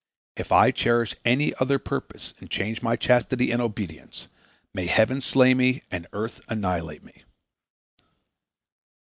[0.35, 4.29] If I cherish any other purpose and change my chastity and obedience,
[4.73, 7.21] may Heaven slay me and earth annihilate me."